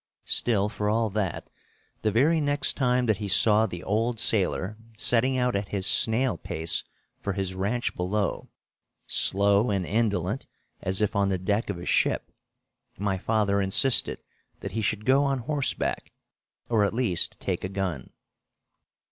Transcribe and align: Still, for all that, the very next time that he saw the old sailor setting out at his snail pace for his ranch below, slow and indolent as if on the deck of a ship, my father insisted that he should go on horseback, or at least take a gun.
Still, 0.25 0.67
for 0.67 0.89
all 0.89 1.11
that, 1.11 1.51
the 2.01 2.09
very 2.11 2.41
next 2.41 2.73
time 2.73 3.05
that 3.05 3.17
he 3.17 3.27
saw 3.27 3.67
the 3.67 3.83
old 3.83 4.19
sailor 4.19 4.75
setting 4.97 5.37
out 5.37 5.55
at 5.55 5.67
his 5.67 5.85
snail 5.85 6.39
pace 6.39 6.83
for 7.19 7.33
his 7.33 7.53
ranch 7.53 7.95
below, 7.95 8.49
slow 9.05 9.69
and 9.69 9.85
indolent 9.85 10.47
as 10.81 11.01
if 11.01 11.15
on 11.15 11.29
the 11.29 11.37
deck 11.37 11.69
of 11.69 11.77
a 11.77 11.85
ship, 11.85 12.31
my 12.97 13.19
father 13.19 13.61
insisted 13.61 14.23
that 14.61 14.71
he 14.71 14.81
should 14.81 15.05
go 15.05 15.23
on 15.23 15.37
horseback, 15.37 16.11
or 16.67 16.83
at 16.83 16.95
least 16.95 17.35
take 17.39 17.63
a 17.63 17.69
gun. 17.69 18.09